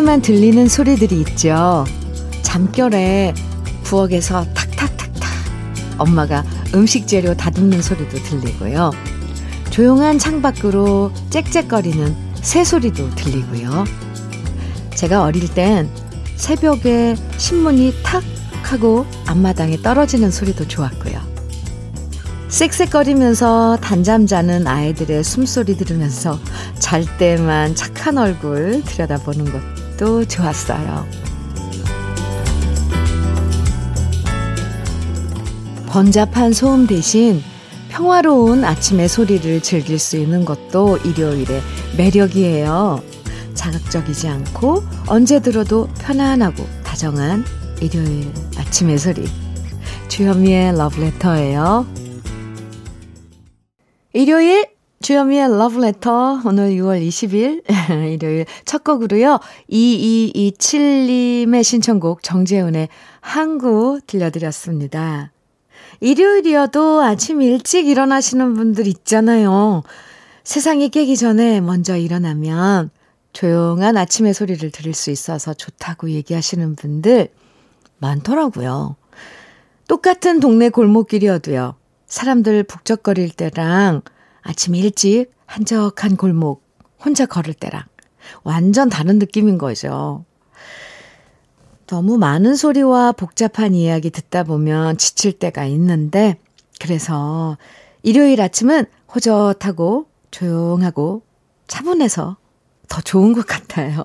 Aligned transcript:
아침에만 0.00 0.22
들리는 0.22 0.68
소리들이 0.68 1.20
있죠. 1.20 1.84
잠결에 2.42 3.34
부엌에서 3.82 4.44
탁탁탁탁 4.54 5.30
엄마가 5.98 6.44
음식 6.74 7.06
재료 7.06 7.34
다듬는 7.34 7.82
소리도 7.82 8.22
들리고요. 8.22 8.92
조용한 9.70 10.18
창밖으로 10.18 11.12
짹짹거리는 11.30 12.16
새소리도 12.34 13.14
들리고요. 13.14 13.84
제가 14.94 15.22
어릴 15.22 15.52
땐 15.52 15.88
새벽에 16.36 17.16
신문이 17.36 17.94
탁 18.02 18.22
하고 18.62 19.06
앞마당에 19.26 19.82
떨어지는 19.82 20.30
소리도 20.30 20.66
좋았고요. 20.66 21.20
쌕쌕거리면서 22.48 23.78
단잠 23.80 24.26
자는 24.26 24.66
아이들의 24.66 25.22
숨소리 25.22 25.76
들으면서 25.76 26.38
잘 26.78 27.04
때만 27.18 27.74
착한 27.74 28.18
얼굴 28.18 28.82
들여다보는 28.84 29.44
것도 29.44 29.79
좋았어요. 30.26 31.06
번잡한 35.88 36.52
소음 36.52 36.86
대신 36.86 37.42
평화로운 37.88 38.64
아침의 38.64 39.08
소리를 39.08 39.60
즐길 39.60 39.98
수 39.98 40.16
있는 40.16 40.44
것도 40.44 40.96
일요일의 40.98 41.60
매력이에요. 41.98 43.02
자극적이지 43.54 44.28
않고 44.28 44.82
언제 45.06 45.40
들어도 45.40 45.88
편안하고 45.98 46.64
다정한 46.82 47.44
일요일 47.80 48.32
아침의 48.56 48.98
소리. 48.98 49.28
주현미의 50.08 50.78
러브레터예요. 50.78 51.86
일요일 54.12 54.69
주현미의 55.02 55.56
러브레터 55.56 56.42
오늘 56.44 56.72
6월 56.72 57.00
20일 57.08 57.62
일요일 58.12 58.44
첫 58.66 58.84
곡으로요. 58.84 59.40
2227님의 59.70 61.64
신청곡 61.64 62.22
정재훈의 62.22 62.90
항구 63.22 64.00
들려드렸습니다. 64.06 65.32
일요일이어도 66.00 67.00
아침 67.00 67.40
일찍 67.40 67.86
일어나시는 67.88 68.52
분들 68.52 68.86
있잖아요. 68.88 69.84
세상이 70.44 70.90
깨기 70.90 71.16
전에 71.16 71.62
먼저 71.62 71.96
일어나면 71.96 72.90
조용한 73.32 73.96
아침의 73.96 74.34
소리를 74.34 74.70
들을 74.70 74.92
수 74.92 75.10
있어서 75.10 75.54
좋다고 75.54 76.10
얘기하시는 76.10 76.76
분들 76.76 77.28
많더라고요. 77.96 78.96
똑같은 79.88 80.40
동네 80.40 80.68
골목길이어도요. 80.68 81.76
사람들 82.06 82.64
북적거릴 82.64 83.30
때랑 83.30 84.02
아침 84.42 84.74
일찍 84.74 85.26
한적한 85.46 86.16
골목 86.16 86.62
혼자 87.04 87.26
걸을 87.26 87.54
때랑 87.54 87.82
완전 88.42 88.88
다른 88.88 89.18
느낌인 89.18 89.58
거죠. 89.58 90.24
너무 91.86 92.18
많은 92.18 92.54
소리와 92.54 93.12
복잡한 93.12 93.74
이야기 93.74 94.10
듣다 94.10 94.44
보면 94.44 94.96
지칠 94.96 95.32
때가 95.32 95.64
있는데, 95.64 96.38
그래서 96.78 97.58
일요일 98.04 98.40
아침은 98.40 98.86
호젓하고 99.12 100.06
조용하고 100.30 101.22
차분해서 101.66 102.36
더 102.88 103.00
좋은 103.00 103.32
것 103.32 103.44
같아요. 103.46 104.04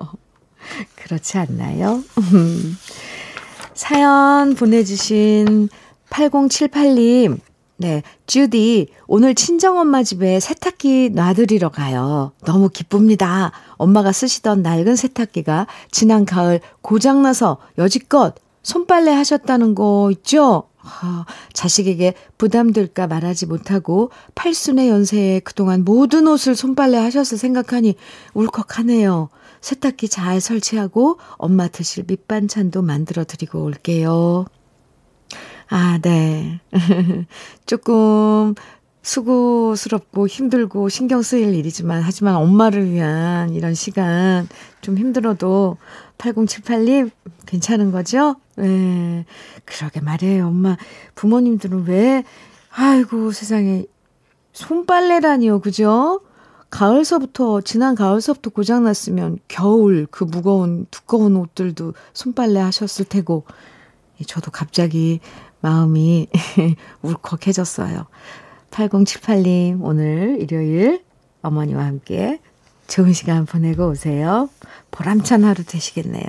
그렇지 0.96 1.38
않나요? 1.38 2.02
사연 3.74 4.54
보내주신 4.54 5.68
8078님, 6.10 7.38
네, 7.78 8.02
주디, 8.26 8.88
오늘 9.06 9.34
친정엄마 9.34 10.02
집에 10.02 10.40
세탁기 10.40 11.10
놔드리러 11.10 11.68
가요. 11.68 12.32
너무 12.46 12.70
기쁩니다. 12.70 13.52
엄마가 13.76 14.12
쓰시던 14.12 14.62
낡은 14.62 14.96
세탁기가 14.96 15.66
지난 15.90 16.24
가을 16.24 16.60
고장나서 16.80 17.58
여지껏 17.76 18.34
손빨래 18.62 19.12
하셨다는 19.12 19.74
거 19.74 20.08
있죠? 20.12 20.64
아, 20.78 21.26
자식에게 21.52 22.14
부담될까 22.38 23.08
말하지 23.08 23.46
못하고 23.46 24.10
팔순의 24.34 24.88
연세에 24.88 25.40
그동안 25.40 25.84
모든 25.84 26.26
옷을 26.28 26.54
손빨래 26.54 26.96
하셨을 26.96 27.36
생각하니 27.36 27.94
울컥하네요. 28.32 29.28
세탁기 29.60 30.08
잘 30.08 30.40
설치하고 30.40 31.18
엄마 31.32 31.68
드실 31.68 32.04
밑반찬도 32.06 32.82
만들어 32.82 33.24
드리고 33.24 33.62
올게요. 33.64 34.46
아, 35.68 35.98
네. 36.02 36.60
조금 37.66 38.54
수고스럽고 39.02 40.26
힘들고 40.26 40.88
신경 40.88 41.22
쓰일 41.22 41.54
일이지만, 41.54 42.02
하지만 42.02 42.36
엄마를 42.36 42.90
위한 42.90 43.50
이런 43.50 43.74
시간 43.74 44.48
좀 44.80 44.98
힘들어도 44.98 45.76
8078님 46.18 47.10
괜찮은 47.46 47.92
거죠? 47.92 48.36
네. 48.56 49.24
그러게 49.64 50.00
말이에요. 50.00 50.48
엄마, 50.48 50.76
부모님들은 51.14 51.86
왜, 51.86 52.24
아이고 52.70 53.30
세상에, 53.30 53.84
손빨래라니요. 54.52 55.60
그죠? 55.60 56.20
가을서부터, 56.70 57.60
지난 57.60 57.94
가을서부터 57.94 58.50
고장 58.50 58.84
났으면 58.84 59.38
겨울 59.46 60.06
그 60.10 60.24
무거운, 60.24 60.86
두꺼운 60.90 61.36
옷들도 61.36 61.94
손빨래 62.12 62.58
하셨을 62.58 63.04
테고, 63.04 63.44
저도 64.26 64.50
갑자기 64.50 65.20
마음이 65.66 66.28
울컥해졌어요. 67.02 68.06
8078님, 68.70 69.78
오늘 69.82 70.38
일요일 70.40 71.02
어머니와 71.42 71.84
함께 71.84 72.38
좋은 72.86 73.12
시간 73.12 73.46
보내고 73.46 73.88
오세요. 73.88 74.48
보람찬 74.92 75.42
하루 75.42 75.64
되시겠네요. 75.64 76.24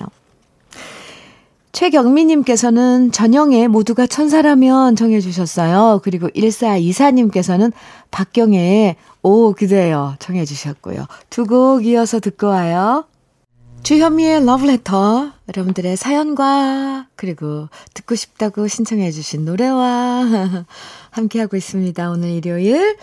최경미님께서는 1.72 3.12
전영애 3.12 3.68
모두가 3.68 4.08
천사라면 4.08 4.96
정해주셨어요. 4.96 6.02
그리고 6.04 6.30
1424님께서는 6.30 7.72
박경애의 8.10 8.96
오 9.22 9.54
그대요 9.54 10.16
정해주셨고요. 10.18 11.06
두 11.30 11.46
곡 11.46 11.86
이어서 11.86 12.20
듣고 12.20 12.48
와요. 12.48 13.06
주현미의 13.84 14.46
러브레터 14.46 15.34
여러분들의 15.50 15.96
사연과 15.96 17.08
그리고 17.16 17.70
듣고 17.94 18.16
싶다고 18.16 18.68
신청해 18.68 19.12
주신 19.12 19.46
노래와 19.46 20.26
함께하고 21.12 21.56
있습니다. 21.56 22.10
오늘 22.10 22.30
일요일 22.30 22.98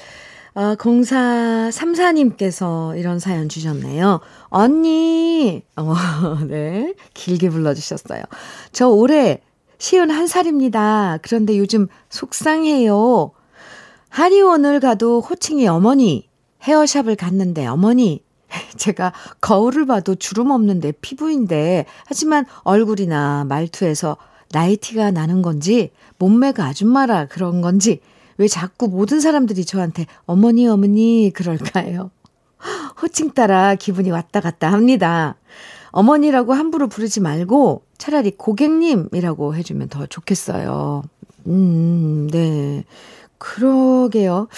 어, 0.54 0.74
0434님께서 0.76 2.98
이런 2.98 3.18
사연 3.18 3.48
주셨네요. 3.48 4.20
언니 4.48 5.62
어, 5.76 5.94
네 6.46 6.94
길게 7.14 7.48
불러주셨어요. 7.50 8.22
저 8.72 8.88
올해 8.88 9.40
시은 9.78 10.10
한 10.10 10.26
살입니다. 10.26 11.18
그런데 11.22 11.56
요즘 11.58 11.88
속상해요. 12.08 13.30
한의원을 14.08 14.80
가도 14.80 15.20
호칭이 15.20 15.66
어머니 15.66 16.30
헤어샵을 16.62 17.16
갔는데 17.16 17.66
어머니 17.66 18.23
제가 18.76 19.12
거울을 19.40 19.86
봐도 19.86 20.14
주름 20.14 20.50
없는데 20.50 20.92
피부인데, 21.00 21.86
하지만 22.06 22.46
얼굴이나 22.62 23.44
말투에서 23.44 24.16
나이티가 24.52 25.10
나는 25.10 25.42
건지, 25.42 25.90
몸매가 26.18 26.64
아줌마라 26.64 27.26
그런 27.26 27.60
건지, 27.60 28.00
왜 28.36 28.48
자꾸 28.48 28.88
모든 28.88 29.20
사람들이 29.20 29.64
저한테 29.64 30.06
어머니, 30.26 30.66
어머니 30.66 31.30
그럴까요? 31.34 32.10
호칭 33.00 33.30
따라 33.30 33.74
기분이 33.74 34.10
왔다 34.10 34.40
갔다 34.40 34.72
합니다. 34.72 35.36
어머니라고 35.90 36.54
함부로 36.54 36.88
부르지 36.88 37.20
말고 37.20 37.84
차라리 37.98 38.32
고객님이라고 38.32 39.54
해주면 39.54 39.88
더 39.88 40.06
좋겠어요. 40.06 41.02
음, 41.46 42.28
네. 42.32 42.84
그러게요. 43.38 44.48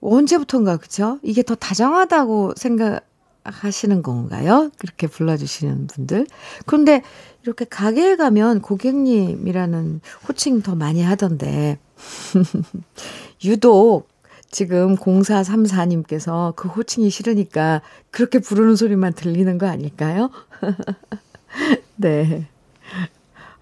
언제부턴가, 0.00 0.76
그죠? 0.76 1.18
이게 1.22 1.42
더 1.42 1.54
다정하다고 1.54 2.54
생각, 2.56 3.00
하시는 3.44 4.02
건가요? 4.02 4.70
그렇게 4.78 5.06
불러주시는 5.06 5.86
분들. 5.86 6.26
그런데 6.66 7.02
이렇게 7.42 7.64
가게에 7.64 8.16
가면 8.16 8.62
고객님이라는 8.62 10.00
호칭 10.26 10.62
더 10.62 10.74
많이 10.74 11.02
하던데, 11.02 11.78
유독 13.44 14.08
지금 14.50 14.96
0434님께서 14.96 16.54
그 16.56 16.68
호칭이 16.68 17.10
싫으니까 17.10 17.82
그렇게 18.10 18.38
부르는 18.38 18.76
소리만 18.76 19.12
들리는 19.12 19.58
거 19.58 19.66
아닐까요? 19.66 20.30
네. 21.96 22.46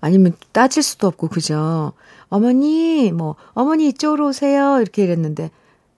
아니면 0.00 0.35
따질 0.52 0.82
수도 0.82 1.06
없고, 1.06 1.28
그죠? 1.28 1.93
어머니, 2.28 3.12
뭐, 3.12 3.37
어머니 3.52 3.88
이쪽으로 3.88 4.28
오세요. 4.28 4.81
이렇게 4.81 5.05
이랬는데, 5.05 5.50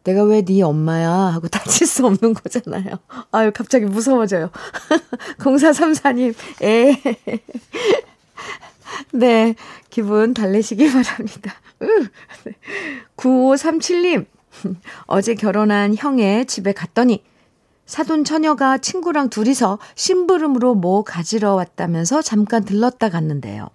내가 0.04 0.22
왜 0.24 0.42
네 0.42 0.62
엄마야? 0.62 1.10
하고 1.10 1.48
다칠 1.48 1.86
수 1.86 2.06
없는 2.06 2.34
거잖아요. 2.34 2.98
아유, 3.32 3.50
갑자기 3.54 3.86
무서워져요. 3.86 4.50
0434님, 5.38 6.34
에. 6.62 7.00
네, 9.12 9.54
기분 9.90 10.34
달래시기 10.34 10.90
바랍니다. 10.92 11.54
9537님, 13.16 14.26
어제 15.06 15.34
결혼한 15.34 15.94
형의 15.96 16.46
집에 16.46 16.72
갔더니 16.72 17.22
사돈 17.86 18.24
처녀가 18.24 18.78
친구랑 18.78 19.28
둘이서 19.30 19.78
심부름으로 19.94 20.74
뭐 20.74 21.02
가지러 21.02 21.54
왔다면서 21.54 22.22
잠깐 22.22 22.64
들렀다 22.64 23.08
갔는데요. 23.10 23.68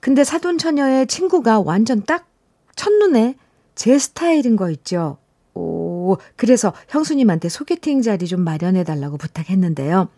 근데 0.00 0.24
사돈 0.24 0.58
처녀의 0.58 1.06
친구가 1.06 1.60
완전 1.60 2.02
딱 2.04 2.26
첫눈에 2.76 3.34
제 3.74 3.98
스타일인 3.98 4.56
거 4.56 4.70
있죠. 4.70 5.18
오, 6.10 6.18
그래서 6.36 6.72
형수님한테 6.88 7.48
소개팅 7.48 8.02
자리 8.02 8.26
좀 8.26 8.42
마련해 8.42 8.84
달라고 8.84 9.16
부탁했는데요. 9.16 10.08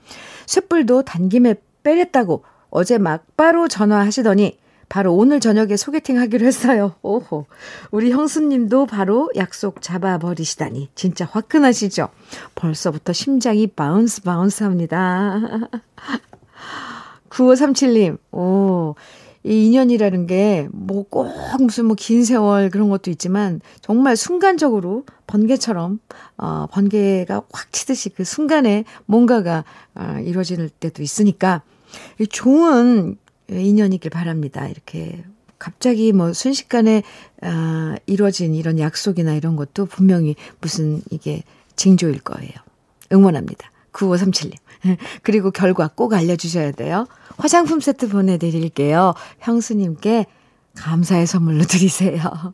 쇠뿔도 0.46 1.02
단김에 1.02 1.56
빼랬다고 1.82 2.44
어제 2.70 2.98
막바로 2.98 3.68
전화하시더니 3.68 4.58
바로 4.88 5.14
오늘 5.14 5.40
저녁에 5.40 5.76
소개팅 5.76 6.18
하기로 6.18 6.46
했어요. 6.46 6.94
오호. 7.02 7.46
우리 7.90 8.10
형수님도 8.10 8.86
바로 8.86 9.30
약속 9.36 9.80
잡아버리시다니. 9.80 10.90
진짜 10.94 11.26
화끈하시죠? 11.30 12.08
벌써부터 12.54 13.12
심장이 13.14 13.66
bounce 13.66 14.22
bounce 14.22 14.64
합니다. 14.64 15.40
9537님, 17.30 18.18
오. 18.32 18.94
이 19.44 19.66
인연이라는 19.66 20.26
게 20.26 20.68
뭐 20.72 21.04
꼭 21.10 21.28
무슨 21.58 21.86
뭐 21.86 21.96
긴 21.96 22.24
세월 22.24 22.70
그런 22.70 22.88
것도 22.88 23.10
있지만 23.10 23.60
정말 23.80 24.16
순간적으로 24.16 25.04
번개처럼 25.26 25.98
어 26.36 26.66
번개가 26.70 27.42
확 27.52 27.72
치듯이 27.72 28.10
그 28.10 28.24
순간에 28.24 28.84
뭔가가 29.06 29.64
어, 29.94 30.18
이루어질 30.24 30.68
때도 30.68 31.02
있으니까 31.02 31.62
좋은 32.30 33.16
인연이길 33.50 34.10
바랍니다. 34.10 34.66
이렇게 34.68 35.24
갑자기 35.58 36.12
뭐 36.12 36.32
순식간에 36.32 37.02
아, 37.42 37.96
이루어진 38.06 38.54
이런 38.54 38.78
약속이나 38.78 39.34
이런 39.34 39.56
것도 39.56 39.86
분명히 39.86 40.34
무슨 40.60 41.02
이게 41.10 41.42
징조일 41.76 42.20
거예요. 42.20 42.52
응원합니다. 43.12 43.70
9537님. 43.92 44.54
그리고 45.22 45.50
결과 45.50 45.88
꼭 45.88 46.12
알려주셔야 46.12 46.72
돼요. 46.72 47.06
화장품 47.38 47.80
세트 47.80 48.08
보내드릴게요. 48.08 49.14
형수님께 49.40 50.26
감사의 50.76 51.26
선물로 51.26 51.64
드리세요. 51.64 52.20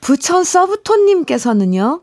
부천 0.00 0.44
서브톤님께서는요, 0.44 2.02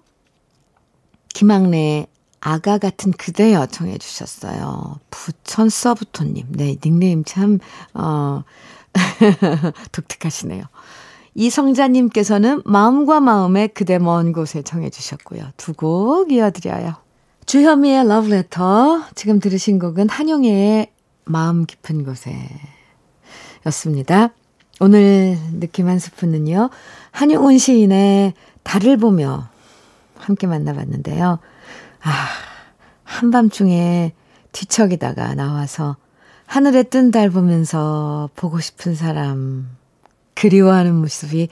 김학래 1.34 2.08
아가 2.40 2.78
같은 2.78 3.12
그대여 3.12 3.66
청해 3.66 3.98
주셨어요. 3.98 5.00
부천 5.10 5.70
서브톤님. 5.70 6.48
네, 6.52 6.78
닉네임 6.84 7.24
참, 7.24 7.60
어, 7.94 8.44
독특하시네요. 9.92 10.64
이성자님께서는 11.34 12.64
마음과 12.66 13.20
마음의 13.20 13.70
그대 13.70 14.00
먼 14.00 14.32
곳에 14.34 14.64
청해 14.64 14.90
주셨고요. 14.90 15.52
두 15.58 15.74
곡 15.74 16.32
이어드려요. 16.32 16.96
주현미의 17.48 18.10
러브레터. 18.10 19.04
지금 19.16 19.40
들으신 19.40 19.80
곡은 19.80 20.10
한용의 20.10 20.92
마음 21.24 21.66
깊은 21.66 22.04
곳에 22.04 22.36
였습니다. 23.66 24.32
오늘 24.82 25.38
느낌 25.54 25.88
한 25.88 25.98
스푼은요. 25.98 26.70
한용운 27.12 27.58
시인의 27.58 28.34
달을 28.64 28.98
보며 28.98 29.48
함께 30.18 30.46
만나봤는데요. 30.46 31.40
아, 32.02 32.28
한밤중에 33.06 34.12
뒤척이다가 34.52 35.34
나와서 35.34 35.96
하늘에 36.48 36.84
뜬 36.84 37.12
달 37.12 37.30
보면서 37.30 38.30
보고 38.36 38.60
싶은 38.60 38.94
사람, 38.94 39.70
그리워하는 40.36 40.94
모습이 40.96 41.48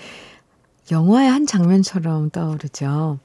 영화의 0.91 1.29
한 1.29 1.45
장면처럼 1.45 2.31
떠오르죠. 2.31 3.19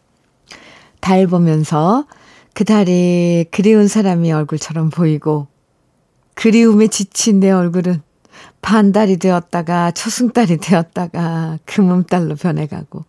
달 1.01 1.27
보면서 1.27 2.07
그 2.55 2.65
달이 2.65 3.47
그리운 3.51 3.89
사람이 3.89 4.33
얼굴처럼 4.33 4.91
보이고, 4.91 5.49
그리움에 6.35 6.89
지친 6.89 7.41
내 7.41 7.51
얼굴은 7.51 8.03
반달이 8.63 9.19
되었다가 9.19 9.91
초승달이 9.93 10.59
되었다가 10.59 11.59
금음달로 11.65 12.37
변해가고, 12.37 13.05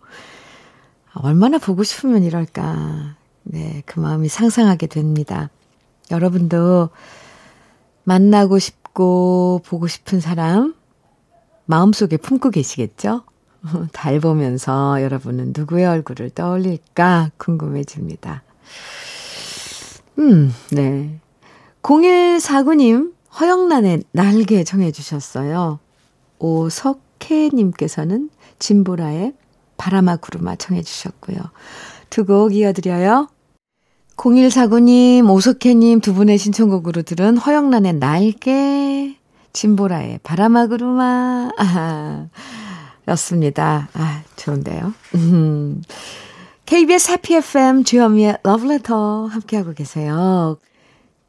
얼마나 1.14 1.58
보고 1.58 1.84
싶으면 1.84 2.24
이럴까. 2.24 3.16
네, 3.44 3.84
그 3.86 4.00
마음이 4.00 4.30
상상하게 4.30 4.88
됩니다. 4.88 5.50
여러분도 6.10 6.90
만나고 8.04 8.60
싶고 8.60 9.62
보고 9.66 9.88
싶은 9.88 10.20
사람 10.20 10.76
마음속에 11.66 12.18
품고 12.18 12.52
계시겠죠? 12.52 13.24
달 13.94 14.20
보면서 14.20 15.02
여러분은 15.02 15.54
누구의 15.56 15.86
얼굴을 15.86 16.32
떠올릴까 16.32 17.32
궁금해집니다. 17.38 18.44
음, 20.20 20.54
네. 20.72 21.20
0149님, 21.82 23.14
허영란의 23.40 24.04
날개 24.12 24.64
정해주셨어요. 24.64 25.80
오석혜님께서는 26.40 28.30
진보라의 28.60 29.34
바람아 29.78 30.18
구름아 30.18 30.56
청해주셨고요. 30.58 31.38
두 32.10 32.26
곡 32.26 32.54
이어드려요. 32.54 33.30
0149님, 34.18 35.28
오석혜님 35.30 36.02
두 36.02 36.14
분의 36.14 36.38
신청곡으로 36.38 37.02
들은 37.02 37.38
허영란의 37.38 37.94
날개, 37.94 39.16
진보라의 39.54 40.20
바람아구루마, 40.24 41.52
아, 41.58 42.28
였습니다. 43.08 43.90
아, 43.94 44.22
좋은데요. 44.36 44.94
음. 45.16 45.82
KBS 46.72 47.12
해피 47.12 47.36
FM 47.36 47.84
주현미의 47.84 48.38
러브레터 48.44 49.26
함께하고 49.26 49.74
계세요. 49.74 50.58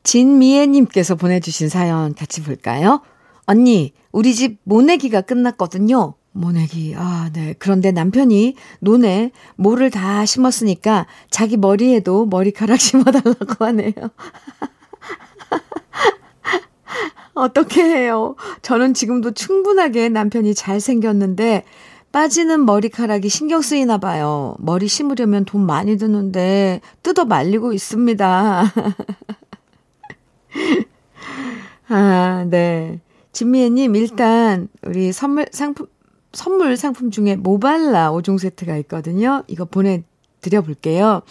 진미애님께서 0.04 1.16
보내주신 1.16 1.68
사연 1.68 2.14
같이 2.14 2.44
볼까요? 2.44 3.02
언니, 3.46 3.92
우리 4.12 4.36
집 4.36 4.60
모내기가 4.62 5.22
끝났거든요. 5.22 6.14
모내기. 6.30 6.94
아, 6.96 7.28
네. 7.32 7.56
그런데 7.58 7.90
남편이 7.90 8.54
논에 8.78 9.32
모를 9.56 9.90
다 9.90 10.24
심었으니까 10.24 11.08
자기 11.28 11.56
머리에도 11.56 12.24
머리카락 12.26 12.78
심어달라고 12.78 13.64
하네요. 13.64 13.90
어떻게 17.34 17.82
해요? 17.82 18.36
저는 18.62 18.94
지금도 18.94 19.32
충분하게 19.32 20.08
남편이 20.08 20.55
잘생겼는데 20.55 21.64
빠지는 22.12 22.64
머리카락이 22.66 23.28
신경 23.28 23.62
쓰이나 23.62 23.98
봐요. 23.98 24.54
머리 24.58 24.86
심으려면 24.86 25.44
돈 25.44 25.66
많이 25.66 25.96
드는데 25.96 26.81
뜯어 27.02 27.24
말리고 27.24 27.72
있습니다. 27.72 28.72
아, 31.88 32.46
네. 32.48 33.00
진미애님, 33.32 33.96
일단, 33.96 34.69
우리 34.82 35.12
선물, 35.12 35.46
상품, 35.52 35.86
선물 36.32 36.76
상품 36.76 37.10
중에 37.10 37.36
모발라 37.36 38.12
5종 38.12 38.38
세트가 38.38 38.76
있거든요. 38.78 39.42
이거 39.46 39.64
보내드려 39.64 40.62
볼게요. 40.62 41.22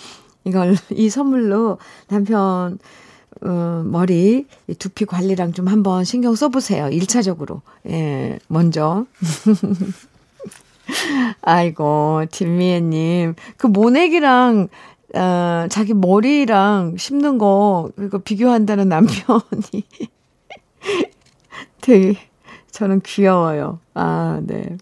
이걸, 0.43 0.75
이 0.91 1.09
선물로 1.09 1.77
남편, 2.07 2.79
어, 3.43 3.83
머리, 3.85 4.45
두피 4.77 5.05
관리랑 5.05 5.53
좀 5.53 5.67
한번 5.67 6.03
신경 6.03 6.35
써보세요. 6.35 6.85
1차적으로. 6.85 7.61
예, 7.87 8.39
먼저. 8.47 9.05
아이고, 11.41 12.25
진미애님. 12.31 13.35
그 13.57 13.67
모내기랑, 13.67 14.67
어, 15.15 15.65
자기 15.69 15.93
머리랑 15.93 16.97
심는 16.97 17.37
거, 17.37 17.89
그거 17.95 18.19
비교한다는 18.19 18.89
남편이 18.89 19.83
되게, 21.81 22.17
저는 22.71 23.01
귀여워요. 23.01 23.79
아, 23.93 24.39
네. 24.43 24.77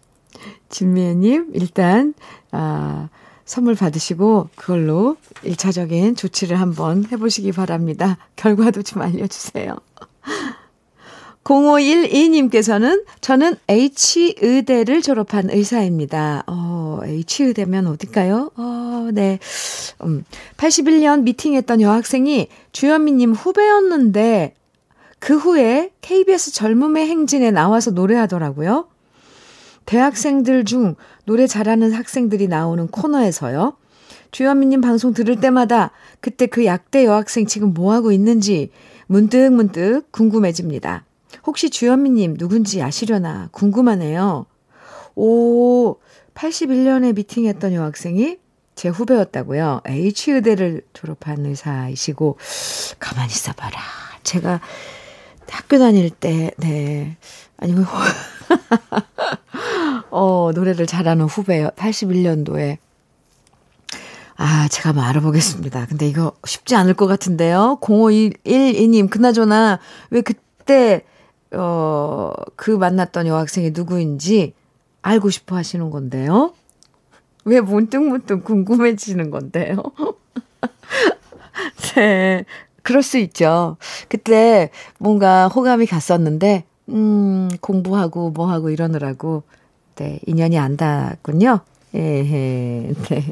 진미애님, 0.70 1.52
일단, 1.54 2.14
아, 2.52 3.10
선물 3.46 3.76
받으시고, 3.76 4.50
그걸로 4.56 5.18
1차적인 5.44 6.16
조치를 6.16 6.60
한번 6.60 7.06
해보시기 7.12 7.52
바랍니다. 7.52 8.18
결과도 8.36 8.84
좀 8.84 9.02
알려주세요. 9.02 9.76
0512님께서는 11.44 13.06
저는 13.22 13.56
H의대를 13.68 15.02
졸업한 15.02 15.50
의사입니다. 15.50 16.44
어, 16.48 17.00
H의대면 17.04 17.88
어딜까요? 17.88 18.52
어, 18.56 19.10
네. 19.14 19.40
음, 20.04 20.24
81년 20.58 21.24
미팅했던 21.24 21.82
여학생이 21.82 22.48
주현미님 22.72 23.34
후배였는데 23.34 24.54
그 25.20 25.38
후에 25.38 25.92
KBS 26.02 26.54
젊음의 26.54 27.08
행진에 27.08 27.52
나와서 27.52 27.92
노래하더라고요. 27.92 28.88
대학생들 29.86 30.66
중 30.66 30.96
노래 31.26 31.48
잘하는 31.48 31.92
학생들이 31.92 32.48
나오는 32.48 32.88
코너에서요. 32.88 33.76
주현미님 34.32 34.82
방송 34.82 35.14
들을 35.14 35.40
때마다 35.40 35.92
그때 36.22 36.46
그 36.46 36.66
약대 36.66 37.06
여학생 37.06 37.48
지금 37.48 37.74
뭐하고 37.74 38.12
있는지 38.12 38.70
문득문득 39.08 39.54
문득 39.54 40.12
궁금해집니다. 40.12 41.06
혹시 41.46 41.70
주현미님 41.70 42.38
누군지 42.38 42.82
아시려나 42.82 43.50
궁금하네요. 43.52 44.46
오, 45.16 45.98
81년에 46.34 47.14
미팅했던 47.16 47.74
여학생이 47.74 48.38
제 48.76 48.88
후배였다고요. 48.88 49.82
H의대를 49.86 50.84
졸업한 50.94 51.46
의사이시고, 51.46 52.38
가만히 52.98 53.30
있어봐라. 53.30 53.78
제가 54.24 54.62
학교 55.50 55.78
다닐 55.78 56.10
때, 56.10 56.52
네. 56.58 57.18
아니면, 57.58 57.86
어, 60.12 60.52
노래를 60.56 60.86
잘하는 60.86 61.26
후배요. 61.26 61.72
81년도에. 61.76 62.78
아, 64.38 64.70
제가 64.70 64.90
한번 64.90 65.04
알아보겠습니다. 65.04 65.88
근데 65.88 66.08
이거 66.08 66.32
쉽지 66.46 66.78
않을 66.78 66.94
것 66.94 67.08
같은데요. 67.08 67.80
0512님, 67.82 69.10
그나저나, 69.10 69.80
왜 70.10 70.22
그때, 70.22 71.04
어, 71.52 72.32
그 72.56 72.72
만났던 72.72 73.28
여학생이 73.28 73.72
누구인지 73.72 74.54
알고 75.02 75.30
싶어 75.30 75.56
하시는 75.56 75.90
건데요. 75.90 76.54
왜 77.46 77.62
문득문득 77.62 78.44
궁금해지는 78.44 79.32
건데요? 79.32 79.78
네. 81.96 82.46
그럴 82.84 83.04
수 83.04 83.18
있죠. 83.18 83.78
그때 84.08 84.70
뭔가 84.98 85.48
호감이 85.48 85.86
갔었는데, 85.86 86.66
음, 86.90 87.50
공부하고 87.62 88.32
뭐하고 88.32 88.70
이러느라고, 88.70 89.44
네, 89.96 90.20
인연이 90.26 90.58
안 90.58 90.78
닿았군요. 90.78 91.60
예, 91.96 92.00
예, 92.00 92.94
네. 93.10 93.26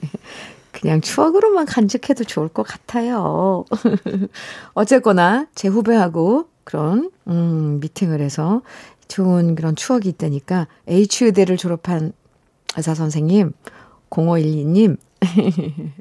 그냥 0.72 1.02
추억으로만 1.02 1.66
간직해도 1.66 2.26
좋을 2.26 2.50
것 2.50 2.64
같아요. 2.64 3.66
어쨌거나, 4.74 5.48
제 5.56 5.68
후배하고 5.68 6.50
그런, 6.68 7.12
음, 7.28 7.80
미팅을 7.80 8.20
해서 8.20 8.62
좋은 9.08 9.56
그런 9.56 9.78
추억이 9.78 10.10
있다니까, 10.10 10.68
H의대를 10.86 11.56
졸업한 11.56 12.12
의사 12.76 12.94
선생님, 12.94 13.54
0512님, 14.10 14.98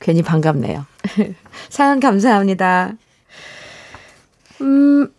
괜히 0.00 0.22
반갑네요. 0.22 0.86
사연 1.68 2.00
감사합니다. 2.00 2.94
음, 4.62 5.12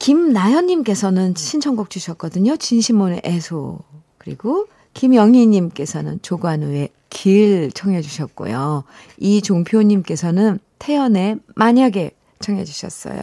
김나현님께서는 0.00 1.34
신청곡 1.36 1.90
주셨거든요. 1.90 2.56
진시몬의 2.56 3.20
애소. 3.26 3.80
그리고 4.16 4.68
김영희님께서는 4.94 6.20
조관우의 6.22 6.88
길 7.10 7.70
청해 7.74 8.00
주셨고요. 8.00 8.84
이종표님께서는 9.18 10.60
태연의 10.78 11.40
만약에 11.54 12.12
청해 12.40 12.64
주셨어요. 12.64 13.20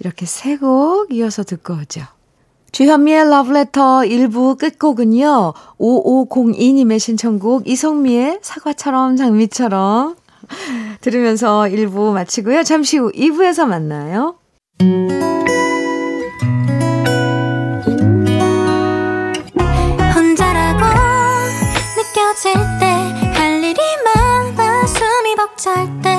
이렇게 0.00 0.26
세 0.26 0.56
곡 0.56 1.12
이어서 1.12 1.42
듣고 1.44 1.74
오죠. 1.74 2.02
주현미의 2.72 3.30
러브레터 3.30 4.00
1부 4.00 4.58
끝곡은요. 4.58 5.54
5502님의 5.78 6.98
신청곡 6.98 7.66
이성미의 7.68 8.40
사과처럼 8.42 9.16
장미처럼 9.16 10.16
들으면서 11.00 11.60
1부 11.62 12.12
마치고요. 12.12 12.62
잠시 12.64 12.98
후 12.98 13.10
2부에서 13.12 13.66
만나요. 13.66 14.36
혼자라고 20.14 20.84
느껴질 21.96 22.54
때 22.80 22.86
할 23.34 23.62
일이 23.62 23.80
많아 24.04 24.86
숨이 24.86 25.34
벅찰 25.36 25.86
때 26.02 26.10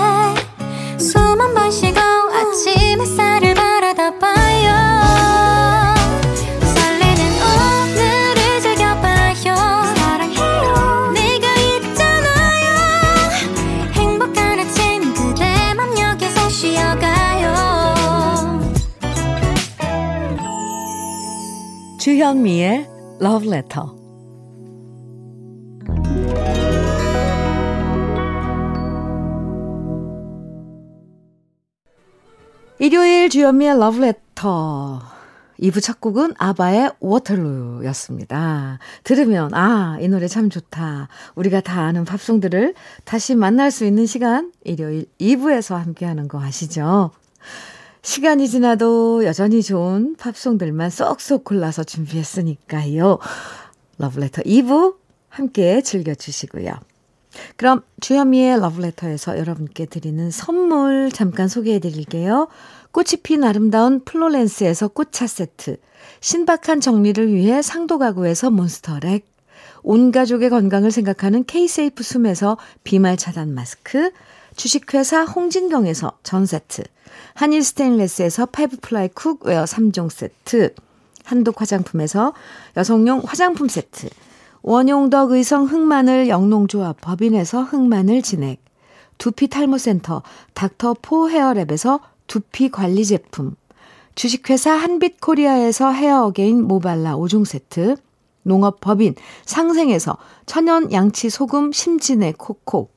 주현미의 22.17 22.89
Love 23.21 23.47
Letter. 23.47 23.89
일요일 32.79 33.29
주현미의 33.29 33.71
Love 33.73 34.01
Letter. 34.01 34.99
2부 35.61 35.79
첫 35.83 36.01
곡은 36.01 36.33
아바의 36.39 36.93
워터루였습니다. 36.99 38.79
들으면, 39.03 39.53
아, 39.53 39.99
이 40.01 40.07
노래 40.07 40.27
참 40.27 40.49
좋다. 40.49 41.09
우리가 41.35 41.61
다 41.61 41.83
아는 41.83 42.03
팝송들을 42.03 42.73
다시 43.03 43.35
만날 43.35 43.69
수 43.69 43.85
있는 43.85 44.07
시간, 44.07 44.51
일요일 44.63 45.05
2부에서 45.21 45.75
함께하는 45.75 46.27
거 46.27 46.41
아시죠? 46.41 47.11
시간이 48.07 48.47
지나도 48.47 49.25
여전히 49.25 49.61
좋은 49.61 50.15
팝송들만 50.15 50.89
쏙쏙 50.89 51.43
골라서 51.43 51.83
준비했으니까요. 51.83 53.19
러브레터 53.97 54.43
2부 54.43 54.95
함께 55.27 55.81
즐겨주시고요. 55.81 56.71
그럼 57.57 57.81
주현미의 57.99 58.61
러브레터에서 58.61 59.37
여러분께 59.37 59.87
드리는 59.87 60.31
선물 60.31 61.11
잠깐 61.11 61.49
소개해 61.49 61.79
드릴게요. 61.79 62.47
꽃이 62.93 63.23
핀 63.23 63.43
아름다운 63.43 64.05
플로렌스에서 64.05 64.87
꽃차 64.87 65.27
세트, 65.27 65.75
신박한 66.21 66.79
정리를 66.79 67.33
위해 67.33 67.61
상도 67.61 67.99
가구에서 67.99 68.51
몬스터랙, 68.51 69.25
온 69.83 70.13
가족의 70.13 70.49
건강을 70.49 70.91
생각하는 70.91 71.43
케이세이프 71.43 72.03
숨에서 72.03 72.57
비말 72.85 73.17
차단 73.17 73.53
마스크, 73.53 74.11
주식회사 74.57 75.23
홍진경에서 75.23 76.17
전 76.23 76.47
세트, 76.47 76.83
한일 77.35 77.63
스테인레스에서 77.63 78.47
five 78.47 78.77
ply 78.81 79.09
cookware 79.09 79.65
3종 79.65 80.09
세트, 80.09 80.73
한독 81.23 81.61
화장품에서 81.61 82.33
여성용 82.75 83.21
화장품 83.23 83.69
세트, 83.69 84.09
원용덕 84.63 85.31
의성 85.31 85.65
흑마늘 85.65 86.27
영농조합 86.27 86.97
법인에서 87.01 87.61
흑마늘 87.61 88.23
진액, 88.23 88.59
두피 89.19 89.47
탈모센터 89.47 90.23
닥터포 90.55 91.29
헤어랩에서 91.29 92.01
두피 92.25 92.69
관리 92.69 93.05
제품, 93.05 93.55
주식회사 94.15 94.71
한빛코리아에서 94.71 95.91
헤어 95.91 96.25
어게인 96.25 96.63
모발라 96.63 97.15
5종 97.15 97.45
세트, 97.45 97.95
농업법인 98.41 99.13
상생에서 99.45 100.17
천연 100.47 100.91
양치 100.91 101.29
소금 101.29 101.71
심진의 101.71 102.33
콕콕, 102.39 102.96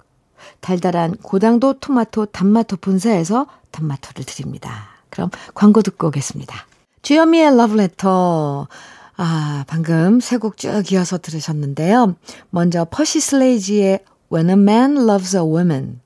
달달한 0.60 1.16
고당도 1.16 1.74
토마토 1.80 2.26
단마토 2.26 2.76
본사에서 2.78 3.46
단마토를 3.70 4.24
드립니다. 4.24 4.88
그럼 5.10 5.30
광고 5.54 5.82
듣고 5.82 6.08
오겠습니다. 6.08 6.66
주현미의 7.02 7.56
러브레터. 7.56 8.68
아, 9.16 9.64
방금 9.66 10.20
세 10.20 10.38
곡 10.38 10.56
쭉 10.56 10.92
이어서 10.92 11.18
들으셨는데요. 11.18 12.16
먼저 12.50 12.86
퍼시 12.90 13.20
슬레이지의 13.20 14.00
When 14.32 14.48
a 14.48 14.54
Man 14.54 14.96
Loves 14.96 15.36
a 15.36 15.42
Woman. 15.42 16.00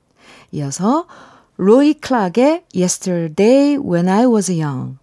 이어서 0.51 1.05
로이 1.57 1.93
클락의 1.95 2.63
Yesterday 2.75 3.77
When 3.77 4.09
I 4.09 4.25
Was 4.25 4.51
Young. 4.51 4.97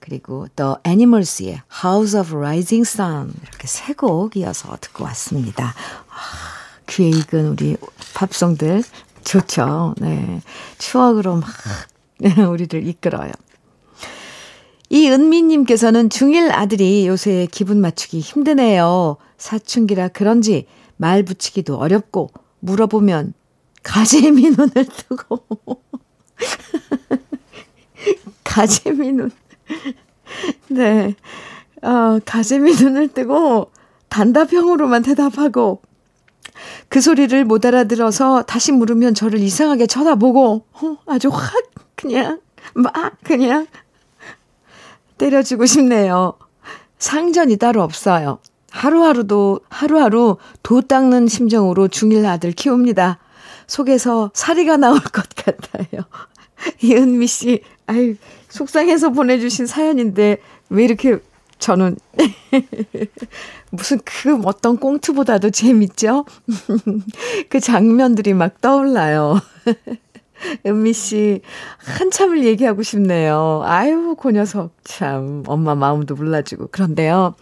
그리고 0.00 0.46
The 0.56 0.74
Animals의 0.86 1.62
House 1.84 2.18
of 2.18 2.34
Rising 2.34 2.86
Sun. 2.88 3.32
이렇게 3.42 3.66
세 3.66 3.94
곡 3.94 4.36
이어서 4.36 4.76
듣고 4.80 5.04
왔습니다. 5.04 5.74
아, 6.08 6.84
귀에 6.86 7.08
익은 7.08 7.48
우리 7.48 7.76
팝송들 8.14 8.82
좋죠. 9.24 9.94
네. 9.98 10.40
추억으로 10.78 11.36
막 11.36 11.48
우리를 12.50 12.86
이끌어요. 12.86 13.32
이은미님께서는 14.90 16.08
중1 16.08 16.50
아들이 16.50 17.06
요새 17.06 17.46
기분 17.50 17.80
맞추기 17.80 18.20
힘드네요. 18.20 19.16
사춘기라 19.36 20.08
그런지 20.08 20.66
말 20.96 21.22
붙이기도 21.22 21.76
어렵고 21.76 22.30
물어보면 22.60 23.34
가재미 23.82 24.50
눈을 24.50 24.72
뜨고 24.72 25.44
가재미 28.44 29.12
눈 29.12 29.30
네. 30.68 31.14
어, 31.82 32.18
가재미 32.24 32.72
눈을 32.72 33.08
뜨고 33.08 33.70
단답형으로만 34.08 35.02
대답하고 35.02 35.82
그 36.88 37.00
소리를 37.00 37.44
못 37.44 37.64
알아들어서 37.64 38.42
다시 38.42 38.72
물으면 38.72 39.14
저를 39.14 39.38
이상하게 39.40 39.86
쳐다보고 39.86 40.64
어, 40.72 40.96
아주 41.06 41.28
확 41.28 41.52
그냥 41.96 42.40
막 42.74 42.94
그냥 43.22 43.66
때려주고 45.18 45.66
싶네요. 45.66 46.34
상전이 46.98 47.56
따로 47.56 47.82
없어요. 47.82 48.38
하루하루도 48.70 49.60
하루하루 49.68 50.36
도 50.62 50.80
닦는 50.82 51.28
심정으로 51.28 51.88
중일 51.88 52.26
아들 52.26 52.52
키웁니다. 52.52 53.18
속에서 53.66 54.30
사리가 54.34 54.76
나올 54.76 54.98
것 55.00 55.26
같아요. 55.34 56.02
이은미 56.82 57.26
씨, 57.26 57.62
아유, 57.86 58.16
속상해서 58.48 59.10
보내주신 59.10 59.66
사연인데, 59.66 60.38
왜 60.70 60.84
이렇게 60.84 61.18
저는 61.58 61.96
무슨 63.70 64.00
그 64.04 64.40
어떤 64.44 64.78
꽁트보다도 64.78 65.50
재밌죠? 65.50 66.24
그 67.48 67.60
장면들이 67.60 68.34
막 68.34 68.60
떠올라요. 68.60 69.40
은미 70.64 70.92
씨, 70.92 71.40
한참을 71.78 72.44
얘기하고 72.44 72.82
싶네요. 72.82 73.62
아유, 73.64 74.14
그 74.18 74.30
녀석, 74.30 74.72
참, 74.84 75.42
엄마 75.46 75.74
마음도 75.74 76.14
몰라주고. 76.14 76.68
그런데요, 76.70 77.34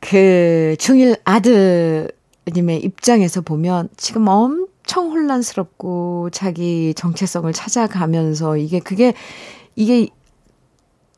그, 0.00 0.76
중일 0.78 1.16
아드님의 1.24 2.80
입장에서 2.82 3.42
보면 3.42 3.90
지금 3.96 4.28
엄청 4.28 5.10
혼란스럽고 5.10 6.30
자기 6.32 6.94
정체성을 6.96 7.52
찾아가면서 7.52 8.56
이게, 8.56 8.80
그게, 8.80 9.12
이게 9.76 10.08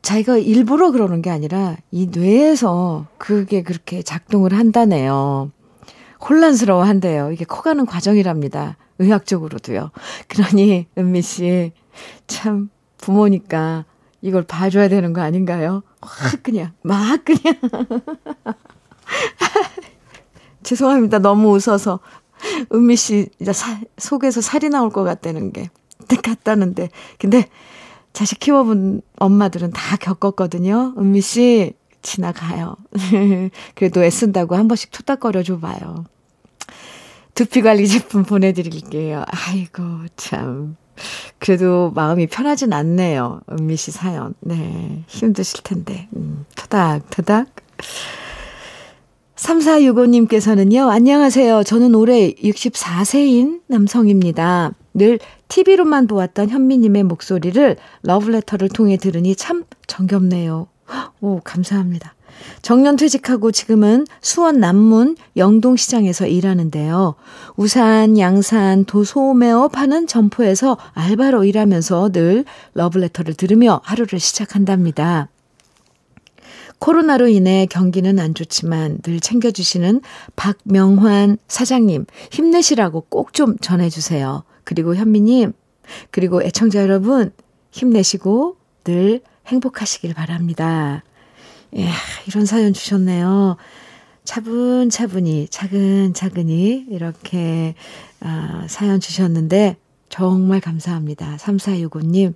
자기가 0.01 0.37
일부러 0.37 0.91
그러는 0.91 1.21
게 1.21 1.29
아니라 1.29 1.75
이 1.91 2.07
뇌에서 2.07 3.07
그게 3.17 3.61
그렇게 3.63 4.01
작동을 4.01 4.53
한다네요. 4.53 5.51
혼란스러워 6.19 6.83
한대요. 6.83 7.31
이게 7.31 7.45
커가는 7.45 7.85
과정이랍니다. 7.85 8.77
의학적으로도요. 8.99 9.91
그러니, 10.27 10.87
은미 10.97 11.21
씨, 11.21 11.71
참, 12.25 12.69
부모니까 12.97 13.85
이걸 14.21 14.43
봐줘야 14.43 14.89
되는 14.89 15.13
거 15.13 15.21
아닌가요? 15.21 15.83
확 16.01 16.41
그냥, 16.43 16.73
막 16.81 17.23
그냥. 17.23 17.55
죄송합니다. 20.63 21.19
너무 21.19 21.55
웃어서. 21.55 21.99
은미 22.73 22.95
씨, 22.95 23.29
이제 23.39 23.53
사, 23.53 23.79
속에서 23.97 24.41
살이 24.41 24.69
나올 24.69 24.89
것 24.89 25.03
같다는 25.03 25.51
게, 25.51 25.69
같다는데. 26.23 26.89
근데, 27.19 27.49
자식 28.17 28.39
키워본 28.39 29.03
엄마들은 29.17 29.73
다 29.73 29.95
겪었거든요. 29.95 30.95
은미 30.97 31.21
씨, 31.21 31.73
지나가요. 32.01 32.75
그래도 33.75 34.03
애쓴다고 34.03 34.55
한 34.55 34.67
번씩 34.67 34.89
투닥거려 34.89 35.43
줘봐요. 35.43 36.03
두피 37.35 37.61
관리 37.61 37.87
제품 37.87 38.23
보내드릴게요. 38.23 39.23
아이고, 39.27 39.83
참. 40.15 40.77
그래도 41.37 41.91
마음이 41.93 42.25
편하진 42.25 42.73
않네요. 42.73 43.41
은미 43.51 43.75
씨 43.75 43.91
사연. 43.91 44.33
네. 44.39 45.03
힘드실 45.05 45.61
텐데. 45.61 46.07
음, 46.15 46.43
토닥, 46.55 47.07
토닥. 47.11 47.45
3465님께서는요, 49.35 50.89
안녕하세요. 50.89 51.61
저는 51.61 51.93
올해 51.93 52.31
64세인 52.31 53.61
남성입니다. 53.67 54.73
늘 54.97 55.19
TV로만 55.47 56.07
보았던 56.07 56.49
현미님의 56.49 57.03
목소리를 57.03 57.77
러브레터를 58.01 58.67
통해 58.69 58.97
들으니 58.97 59.35
참 59.35 59.63
정겹네요. 59.85 60.67
오, 61.21 61.39
감사합니다. 61.43 62.15
정년 62.63 62.95
퇴직하고 62.95 63.51
지금은 63.51 64.05
수원 64.21 64.59
남문 64.59 65.15
영동시장에서 65.35 66.25
일하는데요. 66.27 67.15
우산, 67.55 68.17
양산, 68.17 68.85
도소매업 68.85 69.77
하는 69.77 70.07
점포에서 70.07 70.77
알바로 70.93 71.43
일하면서 71.43 72.09
늘 72.11 72.45
러브레터를 72.73 73.35
들으며 73.35 73.81
하루를 73.83 74.19
시작한답니다. 74.19 75.29
코로나로 76.79 77.27
인해 77.27 77.67
경기는 77.69 78.19
안 78.19 78.33
좋지만 78.33 78.99
늘 79.01 79.19
챙겨주시는 79.19 80.01
박명환 80.35 81.37
사장님 81.47 82.05
힘내시라고 82.31 83.01
꼭 83.09 83.33
좀 83.33 83.57
전해주세요. 83.59 84.43
그리고 84.67 84.95
현미님, 84.97 85.53
그리고 86.11 86.43
애청자 86.43 86.81
여러분 86.81 87.31
힘내시고 87.71 88.57
늘 88.83 89.21
행복하시길 89.45 90.13
바랍니다. 90.13 91.05
이야, 91.71 91.89
이런 92.27 92.45
사연 92.45 92.73
주셨네요. 92.73 93.55
차분차분히, 94.25 95.47
차근차근히 95.49 96.85
이렇게 96.89 97.75
아, 98.19 98.65
사연 98.67 98.99
주셨는데 98.99 99.77
정말 100.09 100.59
감사합니다. 100.59 101.37
3465님. 101.37 102.33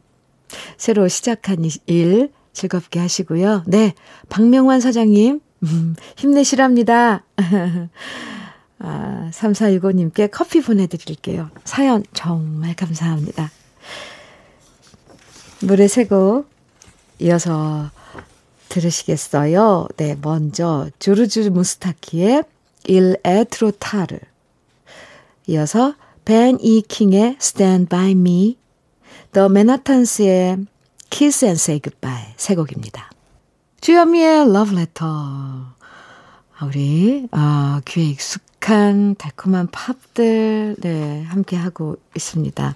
새로 0.77 1.09
시작한 1.09 1.65
일 1.85 2.31
즐겁게 2.53 3.01
하시고요. 3.01 3.63
네, 3.67 3.93
박명환 4.29 4.79
사장님, 4.79 5.41
음, 5.63 5.95
힘내시랍니다. 6.15 7.25
아, 8.83 9.29
3465님께 9.31 10.29
커피 10.31 10.61
보내드릴게요. 10.61 11.49
사연 11.63 12.03
정말 12.13 12.75
감사합니다. 12.75 13.51
노래 15.61 15.87
세곡 15.87 16.49
이어서 17.19 17.91
들으시겠어요? 18.69 19.87
네, 19.97 20.17
먼저 20.19 20.89
조르주 20.97 21.51
무스타키의 21.51 22.43
e 22.87 23.15
Trotar 23.49 24.19
이어서 25.47 25.95
벤 26.25 26.57
이킹의 26.59 27.37
Stand 27.39 27.89
By 27.89 28.11
Me 28.11 28.57
The 29.33 29.45
Manhattans의 29.45 30.65
Kiss 31.11 31.45
and 31.45 31.59
Say 31.59 31.81
Goodbye 31.81 32.33
세 32.37 32.55
곡입니다. 32.55 33.11
주현미의 33.81 34.49
Love 34.49 34.75
Letter 34.75 35.11
우리 36.63 37.27
어, 37.31 37.79
귀에 37.85 38.05
익숙 38.05 38.50
한 38.69 39.15
달콤한 39.15 39.67
팝들 39.71 40.75
네 40.79 41.23
함께 41.23 41.55
하고 41.55 41.97
있습니다. 42.15 42.75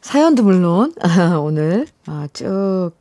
사연도 0.00 0.42
물론 0.42 0.94
오늘 1.40 1.86
어, 2.08 2.24
쭉 2.32 2.92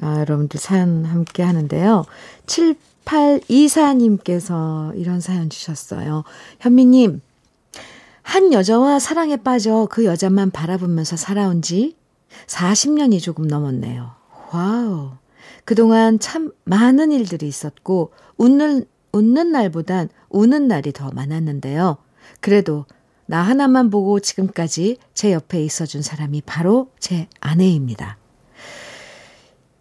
아, 0.00 0.20
여러분들 0.20 0.58
사연 0.58 1.04
함께 1.04 1.42
하는데요. 1.42 2.06
7824님께서 2.46 4.98
이런 4.98 5.20
사연 5.20 5.50
주셨어요. 5.50 6.24
현미님, 6.60 7.20
한 8.22 8.52
여자와 8.52 8.98
사랑에 8.98 9.36
빠져 9.36 9.86
그 9.90 10.04
여자만 10.04 10.50
바라보면서 10.50 11.16
살아온 11.16 11.62
지 11.62 11.96
40년이 12.46 13.20
조금 13.20 13.46
넘었네요. 13.46 14.12
와우. 14.52 15.12
그동안 15.64 16.18
참 16.18 16.50
많은 16.64 17.12
일들이 17.12 17.46
있었고, 17.46 18.10
웃는, 18.38 18.86
웃는 19.12 19.52
날보단 19.52 20.08
우는 20.32 20.68
날이 20.68 20.92
더 20.92 21.10
많았는데요. 21.10 21.98
그래도 22.40 22.86
나 23.26 23.42
하나만 23.42 23.90
보고 23.90 24.20
지금까지 24.20 24.98
제 25.14 25.32
옆에 25.32 25.62
있어준 25.62 26.02
사람이 26.02 26.42
바로 26.44 26.90
제 26.98 27.28
아내입니다. 27.40 28.18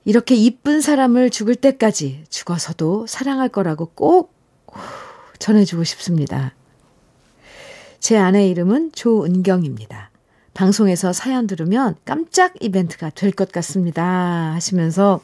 이렇게 0.05 0.35
이쁜 0.35 0.81
사람을 0.81 1.29
죽을 1.29 1.55
때까지 1.55 2.25
죽어서도 2.29 3.07
사랑할 3.07 3.49
거라고 3.49 3.87
꼭 3.87 4.33
전해주고 5.39 5.83
싶습니다. 5.83 6.53
제 7.99 8.17
아내 8.17 8.47
이름은 8.47 8.91
조은경입니다. 8.93 10.09
방송에서 10.53 11.13
사연 11.13 11.47
들으면 11.47 11.95
깜짝 12.03 12.53
이벤트가 12.61 13.09
될 13.09 13.31
것 13.31 13.51
같습니다. 13.51 14.53
하시면서, 14.53 15.21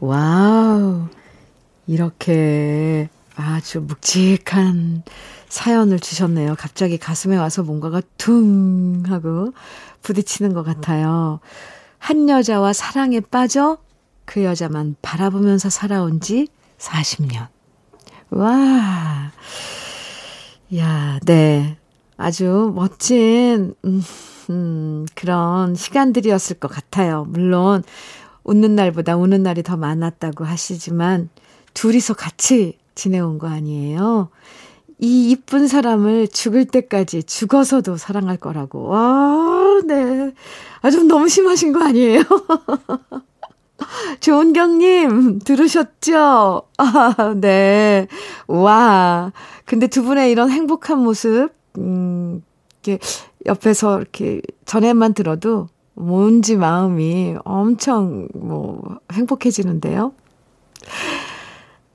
와우, 0.00 1.06
이렇게 1.86 3.08
아주 3.36 3.80
묵직한 3.80 5.02
사연을 5.48 6.00
주셨네요. 6.00 6.54
갑자기 6.56 6.98
가슴에 6.98 7.36
와서 7.36 7.62
뭔가가 7.62 8.00
퉁 8.18 9.02
하고 9.06 9.52
부딪히는 10.02 10.54
것 10.54 10.62
같아요. 10.62 11.40
한 11.98 12.28
여자와 12.28 12.72
사랑에 12.72 13.20
빠져 13.20 13.78
그 14.24 14.44
여자만 14.44 14.96
바라보면서 15.02 15.70
살아온 15.70 16.20
지 16.20 16.48
40년. 16.78 17.48
와. 18.30 19.30
야, 20.76 21.18
네. 21.26 21.76
아주 22.16 22.72
멋진, 22.74 23.74
음, 23.84 24.02
음, 24.50 25.06
그런 25.14 25.74
시간들이었을 25.74 26.58
것 26.58 26.68
같아요. 26.68 27.26
물론, 27.28 27.82
웃는 28.44 28.74
날보다 28.74 29.16
우는 29.16 29.42
날이 29.42 29.62
더 29.62 29.76
많았다고 29.76 30.44
하시지만, 30.44 31.28
둘이서 31.74 32.14
같이 32.14 32.78
지내온 32.94 33.38
거 33.38 33.48
아니에요? 33.48 34.28
이 34.98 35.30
이쁜 35.30 35.66
사람을 35.66 36.28
죽을 36.28 36.64
때까지 36.64 37.24
죽어서도 37.24 37.96
사랑할 37.96 38.36
거라고. 38.36 38.88
와, 38.88 39.80
네. 39.84 40.32
아, 40.80 40.90
좀 40.90 41.08
너무 41.08 41.28
심하신 41.28 41.72
거 41.72 41.82
아니에요? 41.84 42.22
조은경님, 44.20 45.40
들으셨죠? 45.40 46.62
아, 46.78 47.34
네. 47.36 48.06
와. 48.46 49.32
근데 49.64 49.88
두 49.88 50.04
분의 50.04 50.30
이런 50.30 50.50
행복한 50.50 50.98
모습, 50.98 51.50
음, 51.78 52.42
이렇게 52.82 53.00
옆에서 53.46 53.98
이렇게 53.98 54.40
전에만 54.66 55.14
들어도 55.14 55.68
뭔지 55.94 56.56
마음이 56.56 57.36
엄청 57.44 58.28
뭐 58.34 58.98
행복해지는데요. 59.12 60.12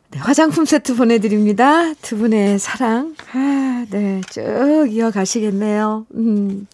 네, 0.09 0.19
화장품 0.19 0.65
세트 0.65 0.95
보내드립니다. 0.95 1.93
두 1.95 2.17
분의 2.17 2.59
사랑. 2.59 3.15
아, 3.33 3.85
네, 3.89 4.21
쭉 4.29 4.87
이어가시겠네요. 4.89 6.05
음. 6.15 6.67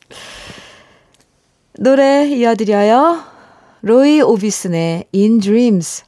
노래 1.79 2.27
이어드려요. 2.27 3.23
로이 3.81 4.21
오비슨의 4.21 5.05
In 5.15 5.39
Dreams. 5.39 6.03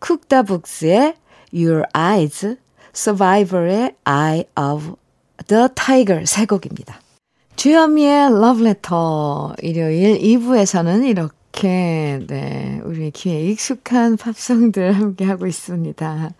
쿡다북스의 0.00 1.14
Your 1.52 1.84
Eyes, 1.96 2.56
Survivor의 2.94 3.94
Eye 4.06 4.44
of 4.58 4.94
the 5.46 5.68
Tiger 5.74 6.24
세 6.26 6.44
곡입니다. 6.46 7.00
주현미의 7.56 8.26
Love 8.26 8.66
Letter 8.66 9.54
일요일 9.62 10.18
2부에서는 10.18 11.06
이렇게 11.06 11.34
네 11.52 12.80
우리 12.84 13.10
귀에 13.10 13.42
익숙한 13.50 14.16
팝송들 14.16 14.92
함께 14.92 15.24
하고 15.24 15.46
있습니다. 15.46 16.30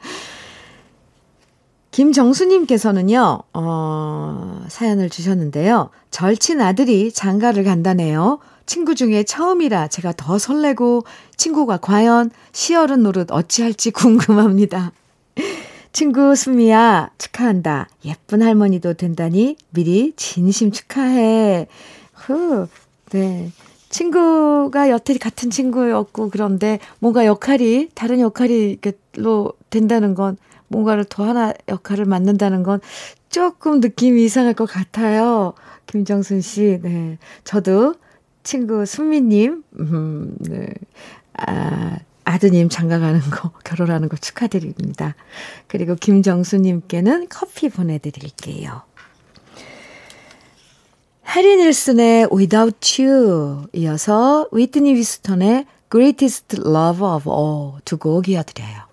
김정수님께서는요, 1.90 3.42
어, 3.52 4.64
사연을 4.68 5.10
주셨는데요. 5.10 5.90
절친 6.10 6.60
아들이 6.60 7.12
장가를 7.12 7.64
간다네요. 7.64 8.38
친구 8.64 8.94
중에 8.94 9.24
처음이라 9.24 9.88
제가 9.88 10.12
더 10.16 10.38
설레고 10.38 11.02
친구가 11.36 11.78
과연 11.78 12.30
시어른 12.52 13.02
노릇 13.02 13.32
어찌할지 13.32 13.90
궁금합니다. 13.90 14.92
친구 15.92 16.36
수미야 16.36 17.10
축하한다. 17.18 17.88
예쁜 18.04 18.42
할머니도 18.42 18.94
된다니 18.94 19.56
미리 19.70 20.12
진심 20.14 20.70
축하해. 20.70 21.66
후, 22.14 22.68
네. 23.10 23.50
친구가 23.90 24.88
여태 24.88 25.16
같은 25.18 25.50
친구였고 25.50 26.30
그런데 26.30 26.78
뭔가 27.00 27.26
역할이 27.26 27.90
다른 27.94 28.20
역할이로 28.20 29.52
된다는 29.68 30.14
건 30.14 30.36
뭔가를 30.68 31.04
더 31.04 31.24
하나 31.24 31.52
역할을 31.68 32.04
맡는다는 32.04 32.62
건 32.62 32.80
조금 33.28 33.80
느낌이 33.80 34.24
이상할 34.24 34.54
것 34.54 34.66
같아요. 34.66 35.54
김정순 35.86 36.40
씨, 36.40 36.78
네. 36.82 37.18
저도 37.44 37.94
친구 38.44 38.86
순미님, 38.86 39.64
음, 39.80 40.36
네. 40.38 40.68
아, 41.34 41.98
아드님 42.24 42.68
장가 42.68 43.00
가는 43.00 43.20
거, 43.20 43.50
결혼하는 43.64 44.08
거 44.08 44.16
축하드립니다. 44.16 45.16
그리고 45.66 45.96
김정수님께는 45.96 47.26
커피 47.28 47.68
보내드릴게요. 47.68 48.82
해리 51.36 51.56
닐슨의 51.58 52.28
Without 52.32 53.00
You 53.02 53.66
이어서 53.72 54.48
위트니 54.50 54.94
위스턴의 54.94 55.64
Greatest 55.88 56.56
Love 56.58 57.06
of 57.06 57.30
All 57.30 57.80
두 57.84 57.98
곡 57.98 58.28
이어드려요. 58.28 58.90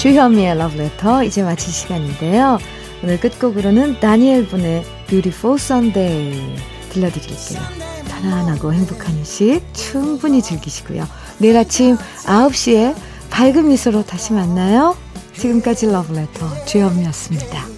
주현미의 0.00 0.58
러브레터 0.58 1.22
이제 1.22 1.44
마칠 1.44 1.72
시간인데요. 1.72 2.58
오늘 3.04 3.20
끝곡으로는 3.20 4.00
다니엘 4.00 4.48
분의 4.48 4.82
Beautiful 5.06 5.58
Sunday 5.60 6.56
들려드릴게요. 6.90 7.60
편안하고 8.08 8.72
행복한 8.72 9.16
휴식 9.18 9.62
충분히 9.74 10.42
즐기시고요. 10.42 11.06
내일 11.38 11.56
아침 11.56 11.96
9시에 12.24 12.96
밝은 13.30 13.68
미소로 13.68 14.04
다시 14.04 14.32
만나요. 14.32 14.96
지금까지 15.36 15.86
러브레터 15.86 16.64
주현미였습니다. 16.64 17.77